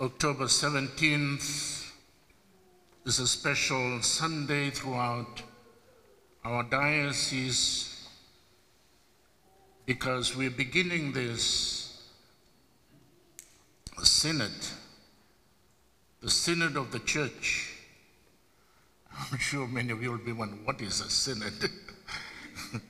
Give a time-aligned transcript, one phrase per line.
[0.00, 1.90] October 17th
[3.04, 5.42] is a special Sunday throughout
[6.42, 8.08] our diocese
[9.84, 12.02] because we're beginning this
[14.02, 14.50] synod,
[16.22, 17.74] the synod of the church.
[19.30, 21.70] I'm sure many of you will be wondering, what is a synod?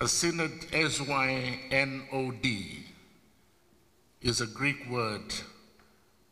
[0.00, 1.66] a synod, S-Y-N-O-D,
[4.26, 5.32] is a Greek word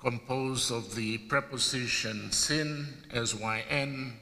[0.00, 4.14] composed of the preposition syn, S-Y-N,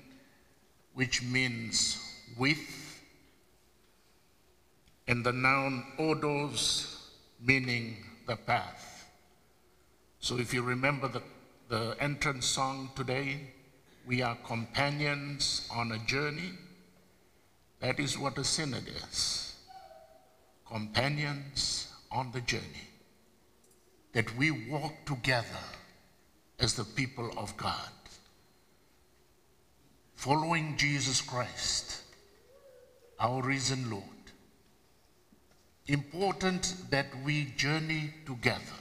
[0.93, 1.98] which means
[2.37, 2.59] with,
[5.09, 6.98] and the noun odos,
[7.41, 9.09] meaning the path.
[10.20, 11.23] So if you remember the,
[11.70, 13.41] the entrance song today,
[14.07, 16.53] we are companions on a journey.
[17.81, 19.55] That is what a synod is.
[20.69, 22.92] Companions on the journey
[24.12, 25.65] that we walk together
[26.59, 27.91] as the people of God,
[30.14, 32.03] following Jesus Christ,
[33.19, 34.05] our risen Lord.
[35.87, 38.78] Important that we journey together.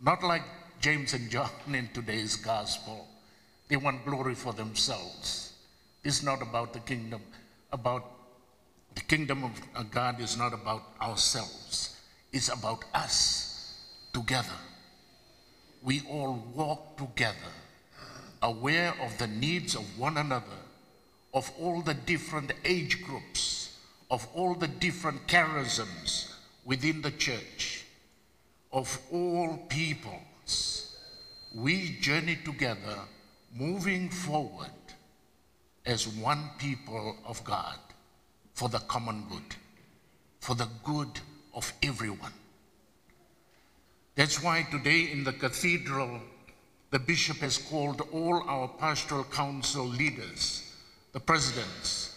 [0.00, 0.42] Not like
[0.80, 3.06] James and John in today's gospel.
[3.68, 5.52] They want glory for themselves.
[6.04, 7.20] It's not about the kingdom,
[7.72, 8.10] about
[8.94, 11.95] the kingdom of God is not about ourselves
[12.32, 13.74] is about us
[14.12, 14.58] together.
[15.82, 17.52] We all walk together,
[18.42, 20.60] aware of the needs of one another,
[21.32, 23.78] of all the different age groups,
[24.10, 26.32] of all the different charisms
[26.64, 27.84] within the church,
[28.72, 30.96] of all peoples.
[31.54, 32.98] We journey together,
[33.54, 34.70] moving forward
[35.86, 37.78] as one people of God
[38.54, 39.56] for the common good,
[40.40, 41.20] for the good
[41.56, 42.32] of everyone.
[44.14, 46.20] That's why today in the cathedral,
[46.90, 50.74] the bishop has called all our pastoral council leaders,
[51.12, 52.16] the presidents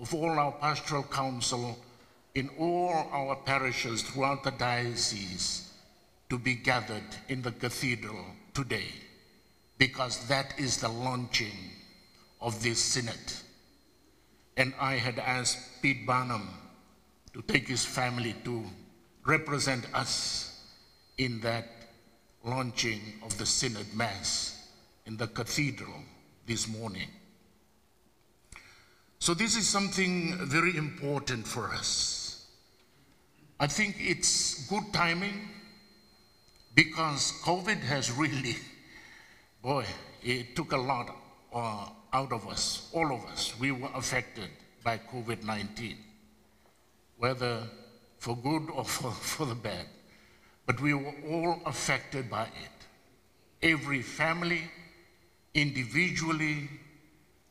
[0.00, 1.78] of all our pastoral council
[2.34, 5.72] in all our parishes throughout the diocese
[6.28, 8.24] to be gathered in the cathedral
[8.54, 8.88] today
[9.78, 11.56] because that is the launching
[12.40, 13.32] of this synod.
[14.56, 16.48] And I had asked Pete Barnum
[17.32, 18.64] to take his family to
[19.26, 20.60] represent us
[21.18, 21.66] in that
[22.44, 24.68] launching of the Synod Mass
[25.06, 25.94] in the cathedral
[26.46, 27.08] this morning.
[29.18, 32.46] So this is something very important for us.
[33.58, 35.48] I think it's good timing
[36.74, 38.56] because COVID has really,
[39.62, 39.86] boy,
[40.22, 41.16] it took a lot
[41.52, 43.58] uh, out of us, all of us.
[43.58, 44.50] We were affected
[44.84, 45.96] by COVID-19
[47.18, 47.62] whether
[48.26, 49.86] for good or for, for the bad.
[50.66, 52.76] But we were all affected by it.
[53.62, 54.62] Every family,
[55.54, 56.68] individually,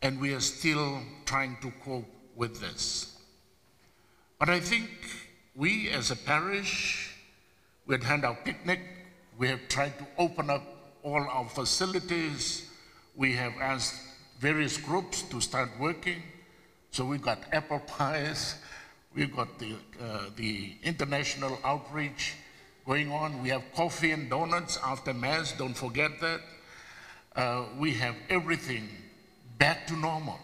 [0.01, 3.17] and we are still trying to cope with this.
[4.37, 4.89] But I think
[5.55, 7.15] we as a parish,
[7.85, 8.81] we had had our picnic,
[9.37, 10.63] we have tried to open up
[11.03, 12.69] all our facilities,
[13.15, 13.95] we have asked
[14.39, 16.21] various groups to start working.
[16.91, 18.55] So we got apple pies,
[19.15, 22.33] We've got the, uh, the international outreach
[22.85, 23.41] going on.
[23.41, 26.41] We have coffee and donuts after Mass, don't forget that.
[27.33, 28.89] Uh, we have everything
[29.57, 30.37] back to normal.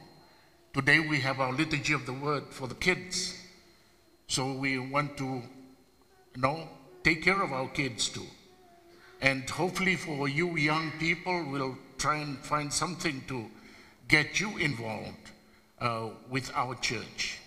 [0.73, 3.37] Today we have our liturgy of the word for the kids.
[4.27, 6.69] So we want to, you know,
[7.03, 8.25] take care of our kids too.
[9.21, 13.47] And hopefully for you young people, we'll try and find something to
[14.07, 15.31] get you involved
[15.81, 17.40] uh, with our church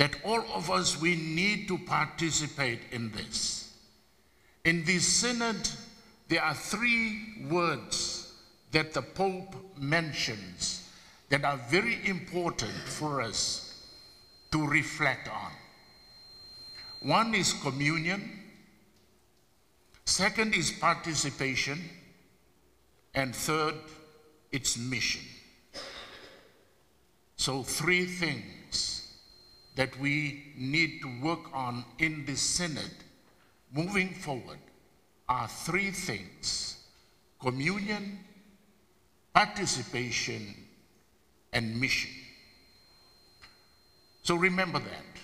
[0.00, 3.70] that all of us, we need to participate in this.
[4.64, 5.68] In this synod,
[6.26, 8.32] there are three words
[8.72, 10.88] that the Pope mentions
[11.28, 13.84] that are very important for us
[14.50, 15.52] to reflect on.
[17.02, 18.40] One is communion,
[20.06, 21.78] second is participation,
[23.14, 23.74] and third,
[24.50, 25.26] it's mission.
[27.36, 28.99] So three things
[29.80, 32.92] that we need to work on in this synod
[33.72, 34.58] moving forward
[35.26, 36.84] are three things
[37.40, 38.18] communion,
[39.32, 40.54] participation,
[41.54, 42.10] and mission.
[44.20, 45.22] So remember that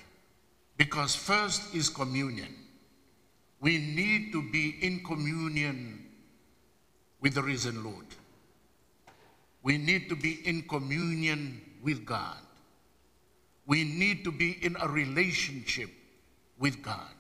[0.79, 2.55] because first is communion.
[3.61, 6.03] We need to be in communion
[7.21, 8.07] with the risen Lord.
[9.63, 12.46] We need to be in communion with God.
[13.67, 15.91] We need to be in a relationship
[16.59, 17.11] with God.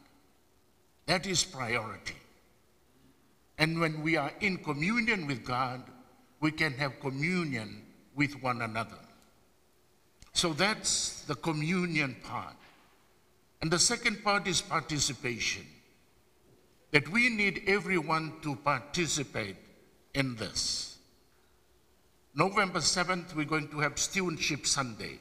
[1.06, 2.16] That is priority.
[3.58, 5.82] And when we are in communion with God,
[6.40, 7.82] we can have communion
[8.14, 8.98] with one another.
[10.32, 12.54] So that's the communion part.
[13.62, 15.66] And the second part is participation.
[16.90, 19.56] That we need everyone to participate
[20.14, 20.98] in this.
[22.34, 25.18] November 7th, we're going to have Stewardship Sunday.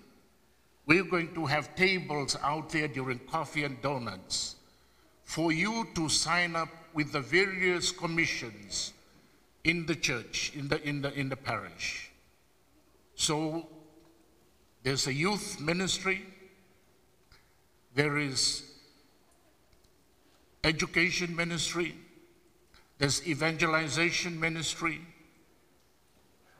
[0.86, 4.56] We're going to have tables out there during coffee and donuts
[5.24, 8.94] for you to sign up with the various commissions
[9.64, 12.12] in the church, in the, in the, in the parish.
[13.16, 13.68] So
[14.84, 16.22] there's a youth ministry,
[17.96, 18.72] there is
[20.64, 21.96] education ministry,
[23.00, 25.02] there's evangelization ministry,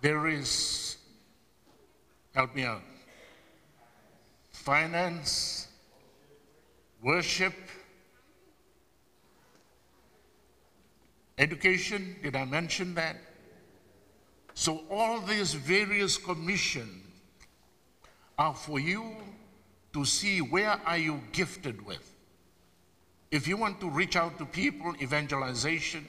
[0.02, 0.98] there is,
[2.34, 2.82] help me out,
[4.66, 5.68] finance,
[7.02, 7.54] worship,
[11.38, 13.18] Education, did I mention that?
[14.54, 17.04] So all these various commissions
[18.38, 19.16] are for you
[19.94, 22.14] to see where are you gifted with.
[23.32, 26.08] If you want to reach out to people, evangelization,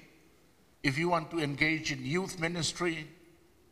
[0.82, 3.08] if you want to engage in youth ministry,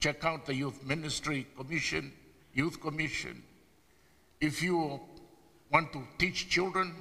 [0.00, 2.12] check out the Youth Ministry Commission,
[2.52, 3.42] Youth Commission.
[4.40, 5.00] If you
[5.70, 6.94] want to teach children,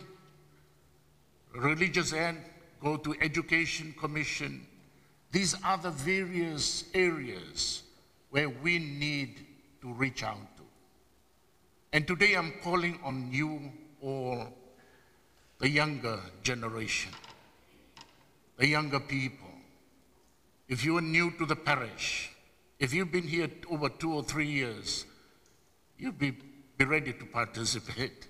[1.56, 2.40] religious end,
[2.82, 4.66] go to Education Commission.
[5.32, 7.84] These are the various areas
[8.30, 9.46] where we need
[9.82, 10.64] to reach out to.
[11.92, 13.72] And today I'm calling on you
[14.02, 14.48] all,
[15.60, 17.12] the younger generation,
[18.58, 19.48] the younger people.
[20.68, 22.32] If you are new to the parish,
[22.80, 25.06] if you've been here over two or three years,
[25.98, 26.34] you'd be,
[26.84, 28.28] be ready to participate.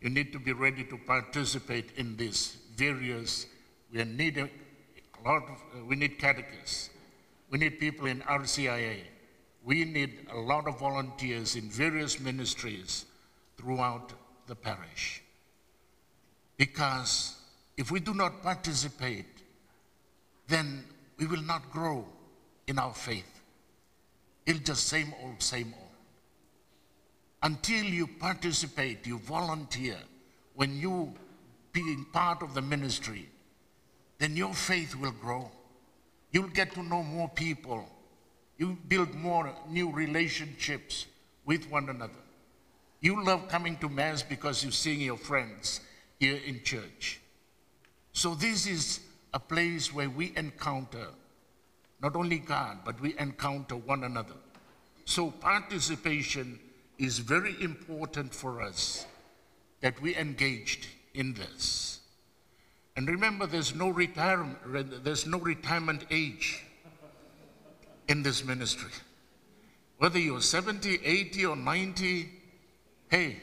[0.00, 3.46] You need to be ready to participate in these various
[3.92, 4.48] we need a,
[5.26, 6.90] lot of, uh, we need catechists.
[7.50, 8.98] We need people in RCIA.
[9.64, 13.06] We need a lot of volunteers in various ministries
[13.56, 14.12] throughout
[14.46, 15.22] the parish.
[16.58, 17.36] Because
[17.76, 19.42] if we do not participate,
[20.48, 20.84] then
[21.18, 22.04] we will not grow
[22.66, 23.40] in our faith.
[24.44, 25.87] It's just same old, same old.
[27.42, 29.98] Until you participate, you volunteer,
[30.54, 31.14] when you
[31.72, 33.28] being part of the ministry,
[34.18, 35.50] then your faith will grow.
[36.32, 37.88] You'll get to know more people.
[38.56, 41.06] You build more new relationships
[41.44, 42.24] with one another.
[43.00, 45.80] You love coming to Mass because you're seeing your friends
[46.18, 47.20] here in church.
[48.12, 49.00] So, this is
[49.32, 51.06] a place where we encounter
[52.02, 54.34] not only God, but we encounter one another.
[55.04, 56.58] So, participation
[56.98, 59.06] is very important for us
[59.80, 62.00] that we engaged in this.
[62.96, 66.64] And remember, there's no retirement, there's no retirement age
[68.08, 68.90] in this ministry.
[69.98, 72.28] Whether you're 70, 80, or 90,
[73.08, 73.36] hey,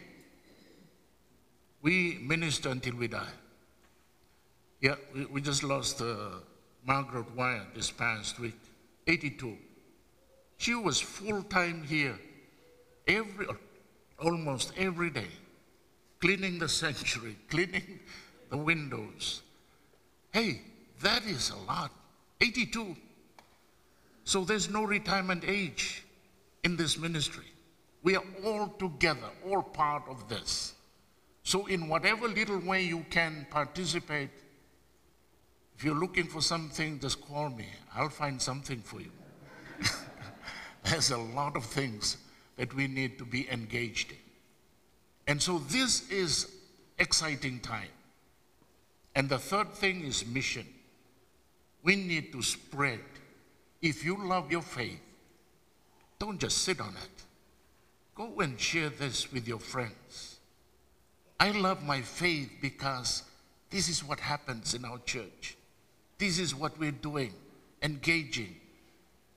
[1.81, 3.33] we minister until we die.
[4.81, 6.15] Yeah, we, we just lost uh,
[6.85, 8.59] Margaret Wyatt this past week,
[9.07, 9.57] 82.
[10.57, 12.19] She was full time here,
[13.07, 13.47] every
[14.19, 15.27] almost every day,
[16.19, 17.99] cleaning the sanctuary, cleaning
[18.49, 19.41] the windows,
[20.35, 20.59] Hey,
[21.01, 21.91] that is a lot.
[22.41, 22.93] 82.
[24.25, 26.03] So there's no retirement age
[26.65, 27.45] in this ministry.
[28.03, 30.73] We are all together, all part of this.
[31.43, 34.29] So, in whatever little way you can participate,
[35.77, 37.67] if you're looking for something, just call me.
[37.95, 39.11] I'll find something for you.
[40.83, 42.17] There's a lot of things
[42.57, 44.17] that we need to be engaged in.
[45.27, 46.51] And so, this is
[46.99, 47.89] exciting time.
[49.15, 50.67] And the third thing is mission.
[51.83, 52.99] We need to spread.
[53.81, 54.99] If you love your faith,
[56.19, 57.23] don't just sit on it.
[58.15, 60.39] Go and share this with your friends.
[61.39, 63.23] I love my faith because
[63.69, 65.57] this is what happens in our church.
[66.17, 67.33] This is what we're doing,
[67.83, 68.55] engaging.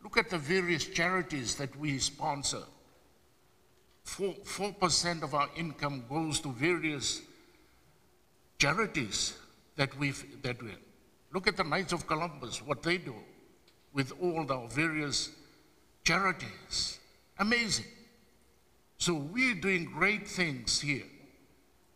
[0.04, 2.62] Look at the various charities that we sponsor.
[4.18, 4.34] 4,
[4.72, 7.22] 4% of our income goes to various
[8.58, 9.38] charities
[9.76, 10.10] that we
[10.42, 10.72] that we
[11.32, 13.14] look at the Knights of Columbus, what they do
[13.92, 15.30] with all our various
[16.02, 16.98] charities.
[17.38, 17.84] Amazing.
[18.96, 21.06] So we're doing great things here.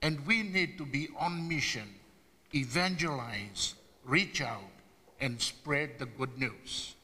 [0.00, 1.88] And we need to be on mission,
[2.54, 3.74] evangelize,
[4.04, 4.70] reach out,
[5.20, 6.94] and spread the good news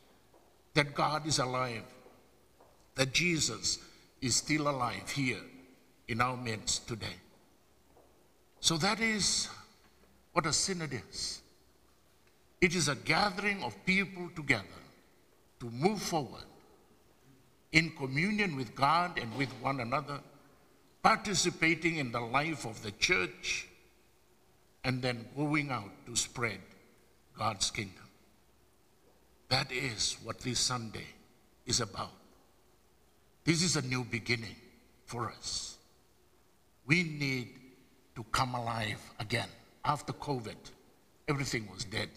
[0.75, 1.83] that God is alive,
[2.95, 3.79] that Jesus
[4.21, 5.41] is still alive here
[6.09, 7.17] in our midst today.
[8.61, 9.49] So that is
[10.33, 11.41] what a synod is.
[12.61, 14.65] It is a gathering of people together
[15.61, 16.45] to move forward
[17.73, 20.21] in communion with God and with one another,
[21.03, 23.69] participating in the life of the church,
[24.85, 26.61] and then going out to spread
[27.37, 28.09] God's kingdom.
[29.49, 31.07] That is what this Sunday
[31.67, 32.13] is about.
[33.49, 34.57] This is a new beginning
[35.07, 35.79] for us.
[36.85, 37.49] We need
[38.15, 39.49] to come alive again.
[39.87, 40.59] After COVID,
[41.27, 42.11] everything was dead.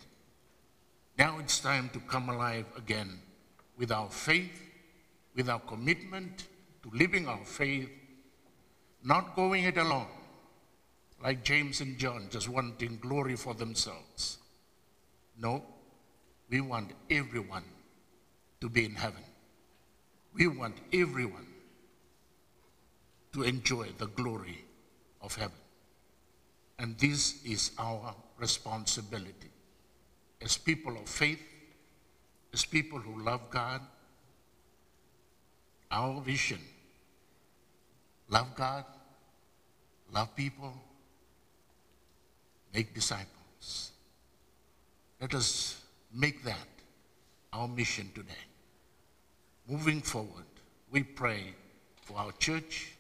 [1.17, 3.17] Now it's time to come alive again
[3.77, 4.61] with our faith,
[5.33, 6.49] with our commitment
[6.83, 7.89] to living our faith,
[9.01, 10.11] not going it alone,
[11.23, 14.37] like James and John, just wanting glory for themselves.
[15.39, 15.63] No,
[16.49, 17.63] we want everyone
[18.59, 19.23] to be in heaven.
[20.33, 21.47] We want everyone
[23.33, 24.63] to enjoy the glory
[25.21, 25.57] of heaven.
[26.79, 29.51] And this is our responsibility
[30.41, 31.41] as people of faith,
[32.53, 33.81] as people who love God.
[35.91, 36.59] Our vision
[38.29, 38.85] love God,
[40.13, 40.73] love people,
[42.73, 43.91] make disciples.
[45.19, 45.81] Let us
[46.13, 46.67] make that
[47.53, 48.50] our mission today.
[49.67, 50.45] Moving forward,
[50.91, 51.53] we pray
[52.01, 52.93] for our church.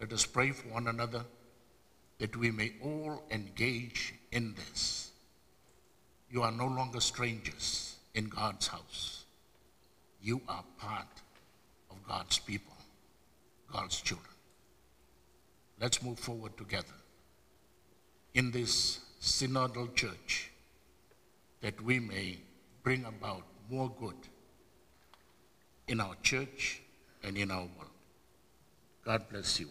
[0.00, 1.24] Let us pray for one another
[2.18, 5.10] that we may all engage in this.
[6.30, 9.24] You are no longer strangers in God's house.
[10.20, 11.06] You are part
[11.90, 12.76] of God's people,
[13.72, 14.26] God's children.
[15.80, 16.86] Let's move forward together
[18.34, 20.50] in this synodal church
[21.60, 22.38] that we may
[22.82, 24.16] bring about more good
[25.88, 26.80] in our church
[27.22, 27.90] and in our world.
[29.04, 29.68] God bless you.